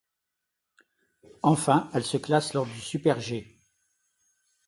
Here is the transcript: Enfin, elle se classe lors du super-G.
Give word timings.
Enfin, 1.43 1.87
elle 1.93 2.03
se 2.03 2.17
classe 2.17 2.55
lors 2.55 2.65
du 2.65 2.81
super-G. 2.81 3.59